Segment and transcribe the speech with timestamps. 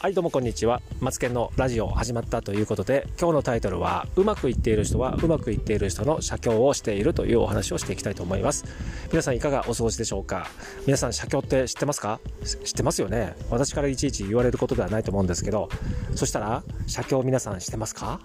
[0.00, 0.80] はいどうもこんにちは。
[1.00, 8.64] マツケンのラジオ始まったということで今日のタイトルはうまくいっている人はうまくいっている人の写経をしているというお話をしていきたいと思います。
[9.10, 10.46] 皆さんいかがお過ごしでしょうか？
[10.86, 12.18] 皆さん写経って知ってますか？
[12.64, 13.34] 知ってますよね。
[13.50, 15.68] 私からいちいち言われることではないと思うんですけど
[16.14, 18.20] そしたら写経皆さん知ってますか？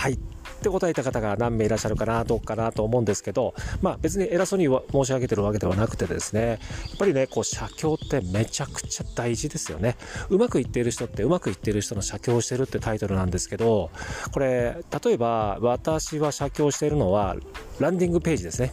[0.00, 0.16] はいっ
[0.62, 3.52] て答えた方が何名いらっしゃるかな、どうかなと思うんですけど、
[3.82, 6.58] まあ別に偉そうに申し上げてるわけではなくてですね、やっ
[6.98, 9.98] ぱりね、こう、写経ってめちゃくちゃ大事ですよね。
[10.30, 13.90] うまくいっている人ってうまくいっている人の写経をしてるってタイトルなんですけど、
[14.32, 17.36] これ、例えば私は写経しているのは、
[17.78, 18.72] ランディングページですね。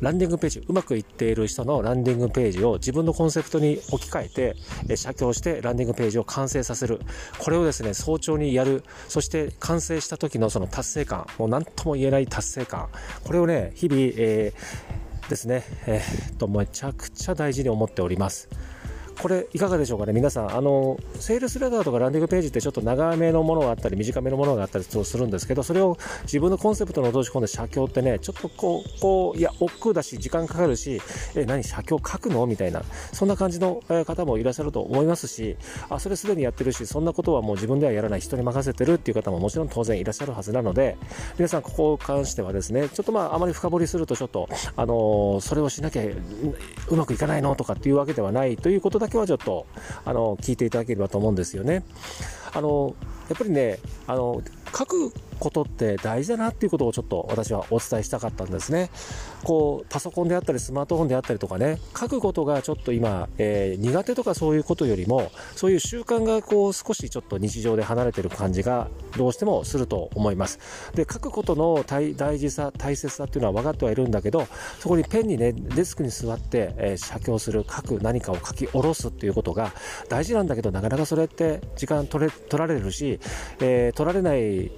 [0.00, 4.56] ランディングページ、うまくいっている人のランディングページを自分のコンセプトに置き換えて、
[4.88, 7.00] え写経してランディングページを完成させる。
[7.38, 8.84] これをですね、早朝にやる。
[9.08, 12.88] そして完成した時のその達成感、もう何とも言えない達成感。
[13.24, 18.48] これをね、日々、えー、ですね、えー、っと、めちゃくちゃ大事に思っております。
[19.20, 20.12] これいかがでしょうかね？
[20.12, 31.00] 皆さんあのセールスレターとかランディングページってちょっと長めのものがあったり短めのものがあったりするんですけどそれを自分のコンセプトに落とし込んで写経ってねちょっとこうこういや億劫だし時間かかるし
[31.34, 32.46] え何写経書くの？
[32.46, 35.56] みたいなそんな感じの方もいらっしゃると思いますし
[35.90, 40.96] あそれすでにやってるしそんなことはもう自分ではやらない人に任せてるっていう方ももちろん当然いらっしゃるはずなので
[41.36, 47.56] 皆さんここに関してはですねちょっとまああまり深掘りするとちょっとあの、それをしなきゃうまくいかないの？
[47.56, 49.66] とかっていうわけではないということだけはちょっと
[50.04, 51.84] あの聞いていただければと思うんですよね。
[52.54, 52.94] あの
[53.28, 54.42] やっぱりねあの
[54.76, 58.90] 書くことって大事だなっていうことをちょっと私はお伝えしたかったんですね。
[59.44, 70.58] こう、パソコンであったりスマートフォンであったりとかね、書くことがちょっと今、えー、苦手とかそういうことよりも、そういう習慣がこう少しちょっと日常で離れてる感じがどうしてもすると思います。
[70.94, 74.46] で、書くことの大事さ、大切さっていうのは分かってはいるんだけど、
[74.80, 79.72] そこにペンにね、デスクに座って、えー、写経する、書く何かを書き下ろすっていうことが
[80.08, 83.20] 大事なんだけど、なかなかそれって時間取れ、取られるし、
[83.60, 84.70] えー、取られない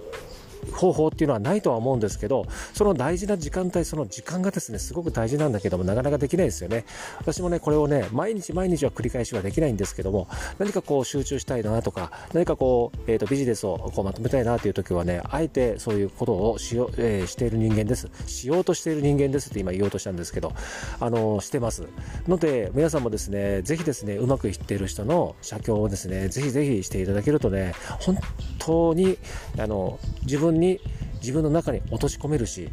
[0.73, 6.85] 方法っていうのはないとは思うんですけど、その大事な時間帯、その時間がですね、すごく大事なんだけども、なかなかできないですよね。
[7.19, 10.29] 私もね、これをね、毎日毎日は繰り返しはできないんですけども、
[10.59, 18.09] 何かこう集中したいなとか、何かこう、えっ、ー、と、ビジネスをこうまとめたいなという時はね、あえてそういうことをしよう、えー、している人間です。
[18.27, 20.53] しようとしている人間ですって今言おうとしたんですけど、
[21.01, 21.85] あの、してます。
[22.29, 28.19] ので、皆さんもですね、ぜひですね、うまくいっている人の写経をですね、ぜひぜひしていただけるとね、本
[28.59, 29.19] 当に、
[29.59, 30.81] あの、自分に
[31.21, 32.71] 自分の中に落とし込めるし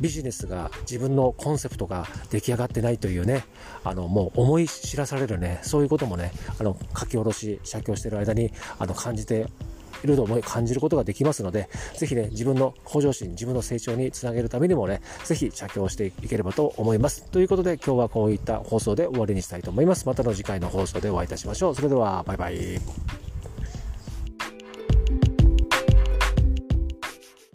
[0.00, 3.44] ビジネスが自分のコンセプトが出来上がってないというね
[3.84, 9.46] あのもう思い知らされるねそういうこともねあの書き下ろし写経してる間にあの感じて
[10.04, 17.24] いると思い感じることができますので、ぜひね、自分の向上心、自分の成長につなげるためにもね、ぜひ写経していければと思います。
[17.30, 20.06] ということで、今日はこういった放送で終わりにしたいと思います。
[20.06, 21.74] またの次回の放送でお会いいたしましょう。
[21.74, 23.21] それでは、バイバイ。